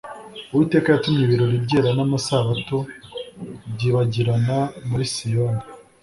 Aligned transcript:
Uwiteka 0.51 0.87
yatumye 0.89 1.21
ibirori 1.23 1.57
byera 1.65 1.89
n’amasabato 1.97 2.77
byibagirana 3.73 4.57
muri 4.89 5.05
Siyoni, 5.13 5.63